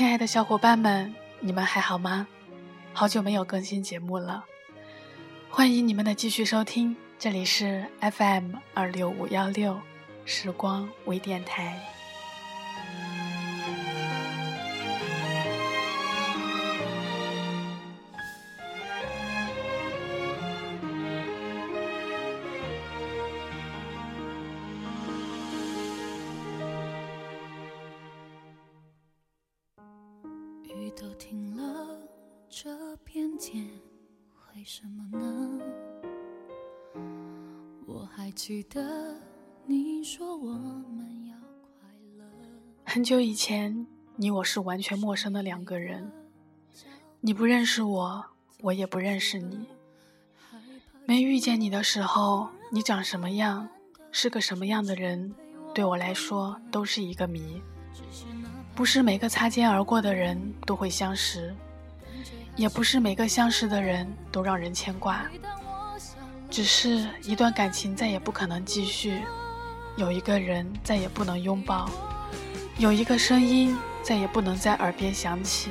[0.00, 2.26] 亲爱的小伙伴们，你们还好吗？
[2.94, 4.46] 好久没有更新节目了，
[5.50, 9.78] 欢迎你们的继续收听，这里是 FM 二六五幺六
[10.24, 11.78] 时光微电台。
[30.90, 31.98] 都停了，
[32.48, 33.68] 这片天
[34.54, 35.60] 为什么呢？
[37.86, 39.16] 我还记得
[39.66, 41.36] 你说我们要
[41.78, 42.24] 快乐。
[42.84, 46.10] 很久以前，你我是完全陌生的两个人，
[47.20, 48.24] 你不认识我，
[48.62, 49.66] 我也不认识你。
[51.06, 53.68] 没遇见你的时候，你长什么样，
[54.10, 55.34] 是个什么样的人，
[55.74, 57.62] 对我来说都是一个谜。
[58.74, 61.54] 不是每个擦肩而过的人都会相识，
[62.56, 65.24] 也不是每个相识的人都让人牵挂。
[66.48, 69.22] 只是一段感情再也不可能继续，
[69.96, 71.88] 有一个人再也不能拥抱，
[72.78, 75.70] 有一个声音再也不能在耳边响起，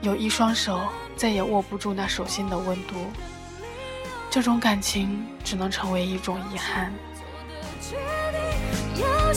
[0.00, 0.80] 有一双手
[1.16, 2.94] 再也握不住那手心的温度。
[4.30, 6.92] 这种感情只能成为一种遗憾。
[8.96, 9.32] 有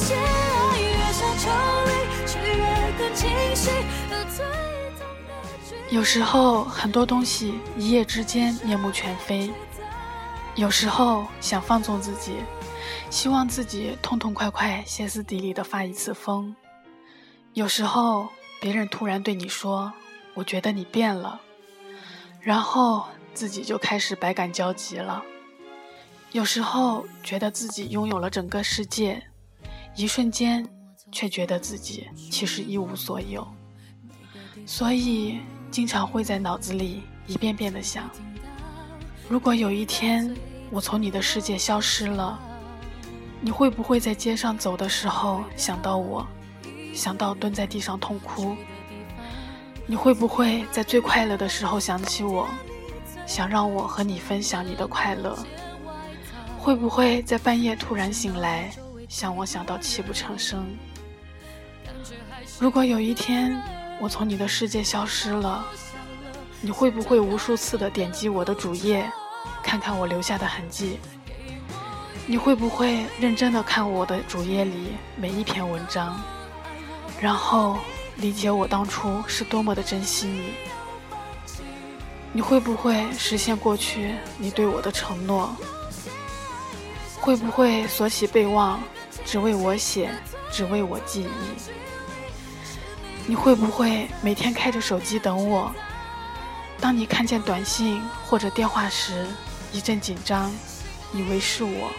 [5.89, 9.51] 有时候很多东西一夜之间面目全非，
[10.55, 12.35] 有时候想放纵自己，
[13.09, 16.55] 希望自己痛痛快快、歇斯底里的发一次疯。
[17.53, 18.27] 有时候
[18.59, 19.91] 别人突然对你说
[20.35, 21.41] ：“我觉得你变了”，
[22.39, 25.23] 然后自己就开始百感交集了。
[26.33, 29.23] 有时候觉得自己拥有了整个世界，
[29.95, 30.67] 一瞬间。
[31.11, 33.47] 却觉得自己其实一无所有，
[34.65, 35.39] 所以
[35.71, 38.09] 经常会在脑子里一遍遍的想：
[39.29, 40.35] 如果有一天
[40.69, 42.39] 我从你的世界消失了，
[43.39, 46.27] 你会不会在街上走的时候想到我，
[46.93, 48.55] 想到蹲在地上痛哭？
[49.85, 52.47] 你会不会在最快乐的时候想起我，
[53.25, 55.37] 想让我和你分享你的快乐？
[56.57, 58.69] 会不会在半夜突然醒来，
[59.07, 60.65] 想我想到泣不成声？
[62.59, 63.61] 如果有一天
[63.99, 65.65] 我从你的世界消失了，
[66.59, 69.07] 你会不会无数次的点击我的主页，
[69.61, 70.99] 看看我留下的痕迹？
[72.25, 76.19] 你会不会认真的看我的主页里每一篇文章，
[77.21, 77.77] 然后
[78.15, 80.51] 理解我当初是多么的珍惜你？
[82.33, 85.55] 你会不会实现过去你对我的承诺？
[87.19, 88.79] 会不会锁起备忘，
[89.25, 90.09] 只为我写，
[90.51, 91.86] 只为我记忆？
[93.29, 95.69] 你会不会每天开着手机等我？
[96.79, 99.27] 当你看见短信或者电话时，
[99.73, 100.49] 一阵紧张，
[101.13, 101.91] 以为是我。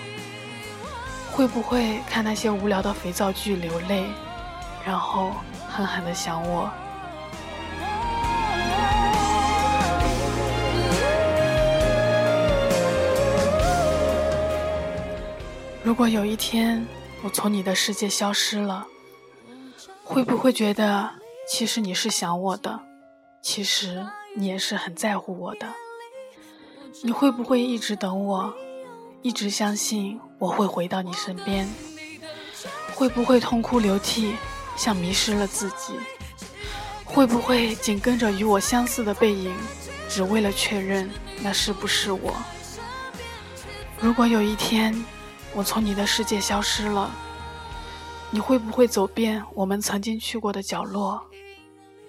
[1.31, 4.07] 会不会看那些无聊的肥皂剧流泪，
[4.87, 5.35] 然后
[5.69, 6.71] 狠狠的想我？
[15.85, 16.85] 如果有一天
[17.23, 18.87] 我从你的世界消失了，
[20.03, 21.18] 会不会觉得？
[21.51, 22.79] 其实你是想我的，
[23.41, 25.67] 其实你也是很在乎我的。
[27.03, 28.53] 你会不会一直等我，
[29.23, 31.67] 一直相信我会回到你身边？
[32.95, 34.37] 会不会痛哭流涕，
[34.77, 35.95] 像迷失了自己？
[37.03, 39.57] 会不会紧跟着与我相似的背影，
[40.07, 41.11] 只为了确认
[41.41, 42.37] 那是不是我？
[43.99, 44.95] 如果有一天
[45.55, 47.11] 我从你的世界消失了，
[48.31, 51.23] 你会不会走遍我们曾经去过的角落？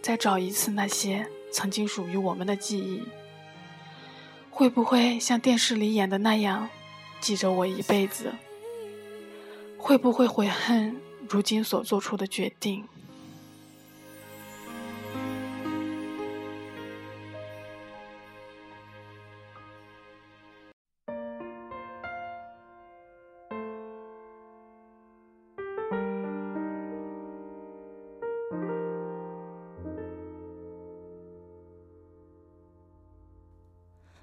[0.01, 3.03] 再找一次那些曾经属于我们的记忆，
[4.49, 6.69] 会不会像电视里演的那样
[7.21, 8.33] 记着我一辈子？
[9.77, 10.97] 会不会悔恨
[11.29, 12.83] 如今所做出的决定？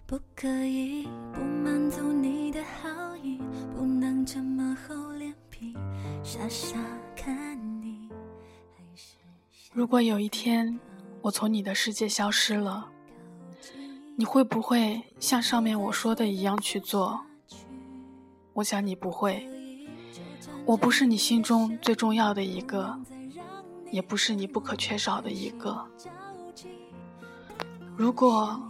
[0.08, 3.40] 不可以不满足你的好意，
[3.74, 5.74] 不能这么厚脸皮，
[6.22, 6.78] 傻傻
[7.16, 8.08] 看你。
[9.72, 10.78] 如果有一天
[11.22, 12.88] 我从你的世界消失了，
[14.14, 17.20] 你会不会像上面我说的一样去做？
[18.52, 19.44] 我想你不会。
[20.64, 22.96] 我不是你心中最重要的一个，
[23.90, 25.84] 也不是你不可缺少的一个。
[27.96, 28.60] 如果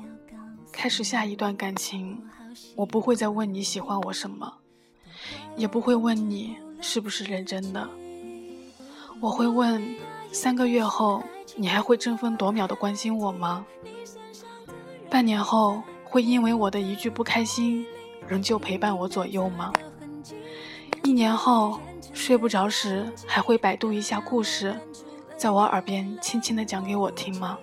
[0.77, 2.23] 开始下一段感情，
[2.77, 4.53] 我不会再问你喜欢我什么，
[5.57, 7.89] 也不会问你是不是认真的。
[9.19, 9.83] 我会问：
[10.31, 11.25] 三个月后，
[11.57, 13.65] 你还会争分夺秒的关心我吗？
[15.09, 17.87] 半年后，会因为我的一句不开心，
[18.29, 19.73] 仍旧陪伴我左右吗？
[21.03, 21.81] 一年后，
[22.13, 24.79] 睡不着时，还会百度一下故事，
[25.39, 27.59] 在我耳边轻轻的讲给我听吗？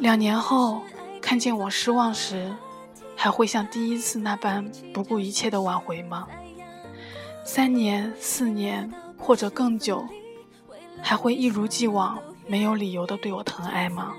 [0.00, 0.82] 两年后，
[1.32, 2.54] 看见我失望时，
[3.16, 6.28] 还会像第一次那般不顾一切的挽回吗？
[7.42, 8.92] 三年、四年。
[9.16, 10.04] 或者更久，
[11.00, 14.12] 还会一如既往没有理由的对我疼爱吗？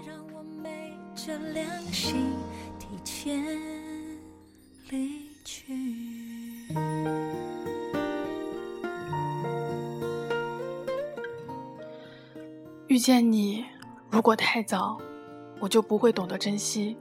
[12.87, 13.65] 遇见你，
[14.09, 14.97] 如果太早，
[15.63, 16.93] 我就不会懂得珍惜；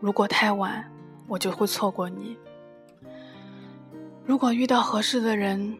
[0.00, 0.84] 如果太晚，
[1.26, 2.36] 我就会错过你。
[4.22, 5.78] 如果遇到合适的人。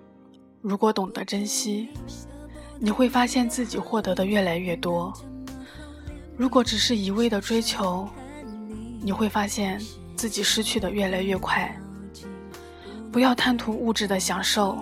[0.62, 1.88] 如果懂得珍惜，
[2.78, 5.10] 你会发现自己获得的越来越多；
[6.36, 8.06] 如果只是一味的追求，
[9.00, 9.80] 你会发现
[10.16, 11.74] 自己失去的越来越快。
[13.10, 14.78] 不要贪图物质的享受，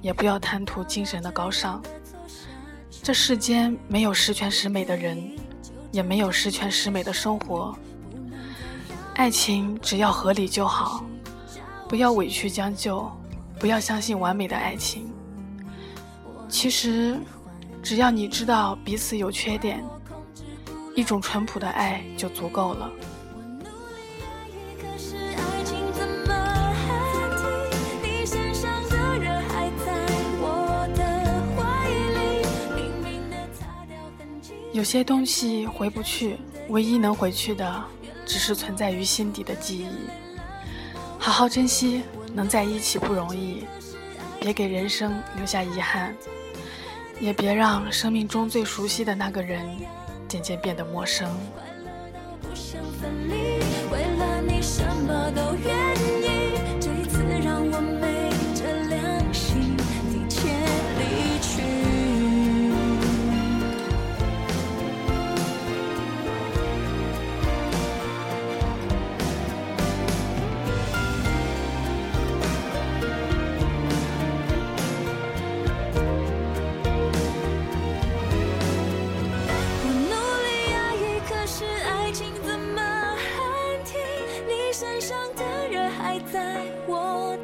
[0.00, 1.82] 也不要贪图精神的高尚。
[3.02, 5.22] 这世间没有十全十美的人，
[5.92, 7.76] 也没有十全十美的生活。
[9.14, 11.04] 爱情只要合理就好，
[11.88, 13.10] 不要委屈将就。
[13.58, 15.12] 不要相信完美的爱情。
[16.48, 17.20] 其实，
[17.82, 19.84] 只要你知道彼此有缺点，
[20.96, 22.90] 一种淳朴的爱就足够了。
[34.80, 36.38] 有些东西回不去，
[36.68, 37.84] 唯一能回去的，
[38.24, 39.86] 只是存在于心底的记忆。
[41.18, 42.02] 好好珍惜。
[42.32, 43.66] 能在一起不容易，
[44.40, 46.14] 别给人生留下遗憾，
[47.20, 49.68] 也别让生命中最熟悉的那个人
[50.28, 51.28] 渐渐变得陌生。
[86.10, 87.36] 爱在我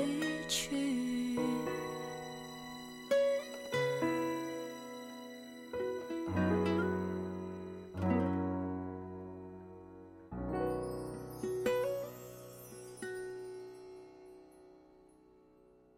[0.00, 1.09] 离去。